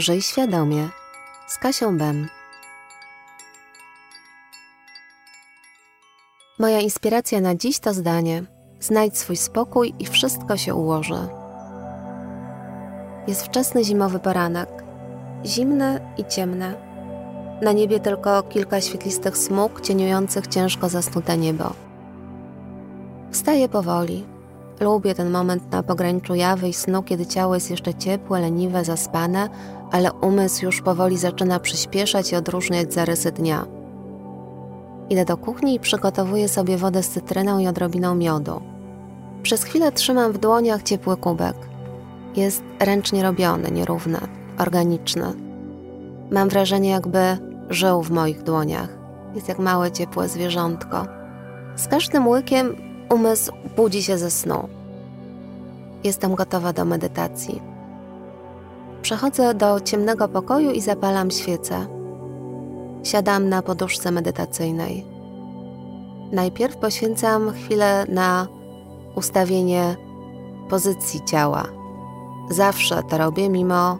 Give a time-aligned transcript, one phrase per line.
[0.00, 0.88] Żyj świadomie
[1.46, 2.28] z Kasią Bem.
[6.58, 8.42] Moja inspiracja na dziś to zdanie:
[8.80, 11.28] znajdź swój spokój i wszystko się ułoży.
[13.26, 14.68] Jest wczesny zimowy poranek,
[15.44, 16.74] zimny i ciemny.
[17.62, 21.72] Na niebie tylko kilka świetlistych smug cieniujących ciężko zasnute niebo.
[23.30, 24.37] Wstaję powoli.
[24.80, 29.48] Lubię ten moment na pograniczu jawy i snu, kiedy ciało jest jeszcze ciepłe, leniwe, zaspane,
[29.90, 33.66] ale umysł już powoli zaczyna przyspieszać i odróżniać zarysy dnia.
[35.10, 38.60] Idę do kuchni i przygotowuję sobie wodę z cytryną i odrobiną miodu.
[39.42, 41.56] Przez chwilę trzymam w dłoniach ciepły kubek.
[42.36, 44.18] Jest ręcznie robiony, nierówny,
[44.58, 45.32] organiczny.
[46.30, 47.38] Mam wrażenie, jakby
[47.70, 48.88] żył w moich dłoniach.
[49.34, 51.06] Jest jak małe, ciepłe zwierzątko.
[51.76, 54.68] Z każdym łykiem umysł budzi się ze snu.
[56.04, 57.62] Jestem gotowa do medytacji.
[59.02, 61.86] Przechodzę do ciemnego pokoju i zapalam świecę.
[63.02, 65.04] Siadam na poduszce medytacyjnej.
[66.32, 68.46] Najpierw poświęcam chwilę na
[69.14, 69.96] ustawienie
[70.68, 71.64] pozycji ciała.
[72.50, 73.98] Zawsze to robię, mimo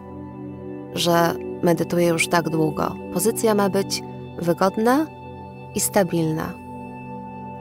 [0.93, 2.95] że medytuję już tak długo.
[3.13, 4.01] Pozycja ma być
[4.41, 5.05] wygodna
[5.75, 6.53] i stabilna.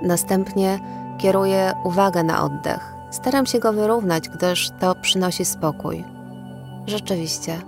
[0.03, 0.81] Następnie
[1.19, 2.95] kieruję uwagę na oddech.
[3.11, 6.05] Staram się go wyrównać, gdyż to przynosi spokój.
[6.87, 7.59] Rzeczywiście,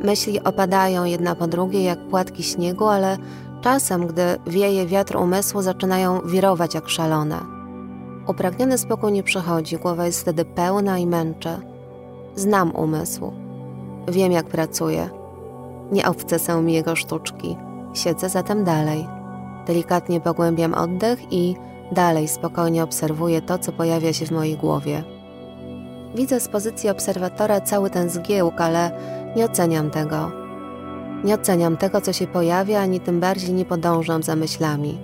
[0.00, 3.18] myśli opadają jedna po drugiej jak płatki śniegu, ale
[3.60, 7.38] czasem, gdy wieje wiatr umysłu, zaczynają wirować jak szalone.
[8.26, 11.48] Upragniony spokój nie przychodzi, głowa jest wtedy pełna i męczy.
[12.36, 13.32] Znam umysł.
[14.08, 15.10] Wiem, jak pracuje.
[15.92, 17.56] Nie obce są mi jego sztuczki.
[17.94, 19.06] Siedzę zatem dalej.
[19.66, 21.56] Delikatnie pogłębiam oddech i
[21.92, 25.02] dalej spokojnie obserwuję to, co pojawia się w mojej głowie.
[26.14, 28.90] Widzę z pozycji obserwatora cały ten zgiełk, ale
[29.36, 30.30] nie oceniam tego.
[31.24, 34.98] Nie oceniam tego, co się pojawia, ani tym bardziej nie podążam za myślami.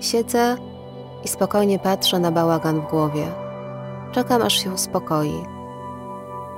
[0.00, 0.56] Siedzę
[1.24, 3.26] i spokojnie patrzę na bałagan w głowie.
[4.12, 5.44] Czekam, aż się uspokoi.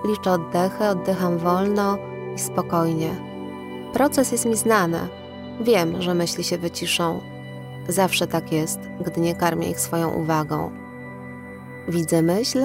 [0.04, 1.98] Liczę oddechy, oddycham wolno
[2.36, 3.10] i spokojnie.
[3.92, 4.98] Proces jest mi znany.
[5.60, 7.20] Wiem, że myśli się wyciszą.
[7.88, 10.71] Zawsze tak jest, gdy nie karmię ich swoją uwagą.
[11.88, 12.59] Widzę myśl,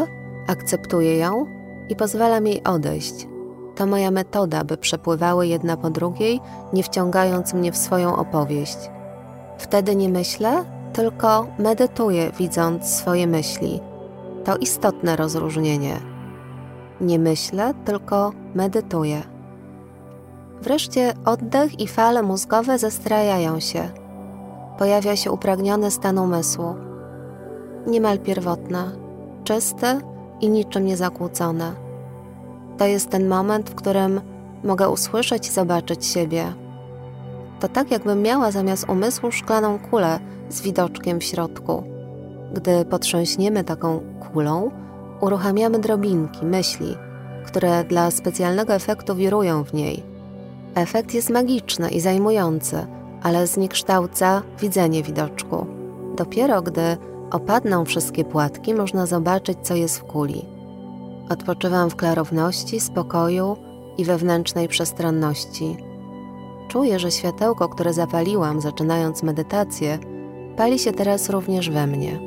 [0.48, 1.46] akceptuję ją
[1.90, 3.28] i pozwalam jej odejść.
[3.76, 6.40] To moja metoda, by przepływały jedna po drugiej,
[6.74, 8.78] nie wciągając mnie w swoją opowieść.
[9.58, 13.80] Wtedy nie myślę, tylko medytuję, widząc swoje myśli.
[14.44, 16.00] To istotne rozróżnienie.
[17.02, 19.24] Nie myślę, tylko medytuję.
[20.62, 24.03] Wreszcie oddech i fale mózgowe zestrajają się.
[24.78, 26.76] Pojawia się upragniony stan umysłu.
[27.88, 28.78] Niemal pierwotny,
[29.44, 29.86] czysty
[30.42, 31.74] i niczym nie zakłócone.
[32.78, 34.22] To jest ten moment, w którym
[34.64, 36.54] mogę usłyszeć i zobaczyć siebie.
[37.60, 40.20] To tak, jakbym miała zamiast umysłu szklaną kulę
[40.50, 41.84] z widoczkiem w środku.
[42.54, 44.00] Gdy potrząśniemy taką
[44.34, 44.72] kulą,
[45.22, 46.96] uruchamiamy drobinki, myśli,
[47.46, 50.04] które dla specjalnego efektu wirują w niej.
[50.76, 52.88] Efekt jest magiczny i zajmujący,
[53.24, 55.68] ale zniekształca widzenie widoczku.
[56.16, 56.98] Dopiero gdy
[57.32, 60.46] opadną wszystkie płatki, można zobaczyć, co jest w kuli.
[61.30, 63.58] Odpoczywam w klarowności, spokoju
[63.98, 65.78] i wewnętrznej przestronności.
[66.68, 70.00] Czuję, że światełko, które zapaliłam, zaczynając medytację,
[70.58, 72.20] pali się teraz również we mnie.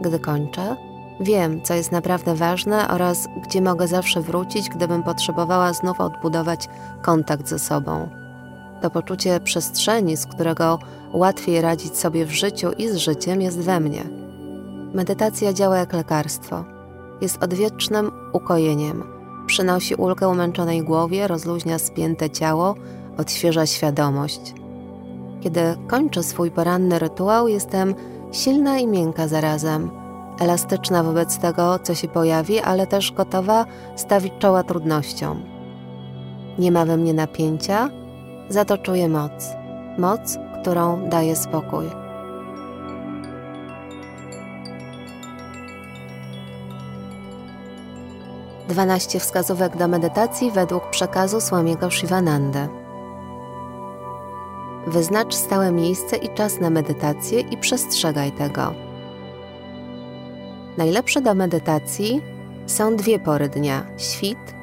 [0.00, 0.76] Gdy kończę,
[1.20, 6.68] wiem, co jest naprawdę ważne oraz gdzie mogę zawsze wrócić, gdybym potrzebowała znów odbudować
[7.02, 8.08] kontakt ze sobą.
[8.82, 10.78] To poczucie przestrzeni, z którego
[11.12, 14.04] łatwiej radzić sobie w życiu i z życiem, jest we mnie.
[14.94, 16.64] Medytacja działa jak lekarstwo.
[17.20, 19.04] Jest odwiecznym ukojeniem.
[19.46, 22.74] Przynosi ulgę umęczonej głowie, rozluźnia spięte ciało,
[23.18, 24.54] odświeża świadomość.
[25.40, 27.94] Kiedy kończę swój poranny rytuał, jestem
[28.32, 29.90] silna i miękka zarazem,
[30.40, 33.64] elastyczna wobec tego, co się pojawi, ale też gotowa
[33.96, 35.42] stawić czoła trudnościom.
[36.58, 37.90] Nie ma we mnie napięcia,
[38.48, 39.32] za to czuję moc.
[39.98, 41.86] Moc, którą daje spokój.
[48.68, 52.68] Dwanaście wskazówek do medytacji według przekazu Słamiego Shivananda.
[54.86, 58.74] Wyznacz stałe miejsce i czas na medytację i przestrzegaj tego.
[60.76, 62.22] Najlepsze do medytacji
[62.66, 64.54] są dwie pory dnia: świt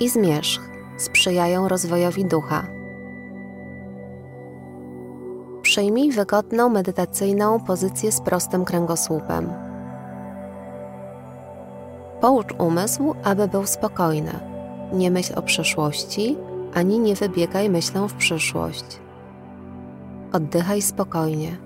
[0.00, 0.62] i zmierzch.
[0.96, 2.81] Sprzyjają rozwojowi ducha.
[5.72, 9.52] Przyjmij wygodną medytacyjną pozycję z prostym kręgosłupem.
[12.20, 14.32] Poucz umysł, aby był spokojny.
[14.92, 16.36] Nie myśl o przeszłości,
[16.74, 18.84] ani nie wybiegaj myślą w przyszłość.
[20.32, 21.56] Oddychaj spokojnie,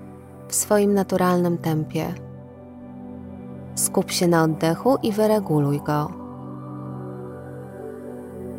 [0.47, 2.13] w swoim naturalnym tempie.
[3.75, 6.11] Skup się na oddechu i wyreguluj go.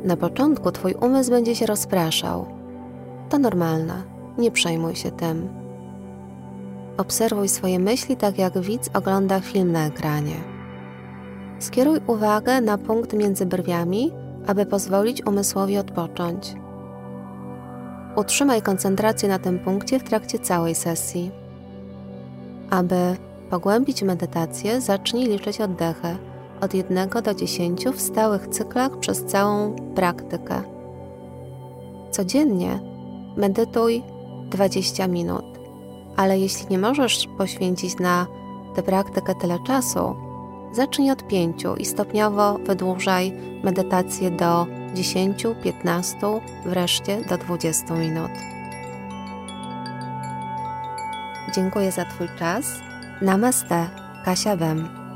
[0.04, 2.46] Na początku Twój umysł będzie się rozpraszał.
[3.28, 5.48] To normalne, nie przejmuj się tym.
[6.96, 10.34] Obserwuj swoje myśli tak jak widz ogląda film na ekranie.
[11.58, 14.12] Skieruj uwagę na punkt między brwiami,
[14.46, 16.54] aby pozwolić umysłowi odpocząć.
[18.16, 21.30] Utrzymaj koncentrację na tym punkcie w trakcie całej sesji.
[22.70, 23.16] Aby
[23.50, 26.16] pogłębić medytację, zacznij liczyć oddechy
[26.60, 30.62] od 1 do 10 w stałych cyklach przez całą praktykę.
[32.10, 32.80] Codziennie
[33.36, 34.02] medytuj
[34.48, 35.44] 20 minut,
[36.16, 38.26] ale jeśli nie możesz poświęcić na
[38.74, 40.16] tę praktykę tyle czasu,
[40.72, 43.32] zacznij od 5 i stopniowo wydłużaj
[43.64, 46.16] medytację do 10, 15,
[46.66, 48.30] wreszcie do 20 minut.
[51.54, 52.66] Dziękuję za Twój czas.
[53.22, 53.88] Namaste,
[54.24, 55.07] Kasia Bem.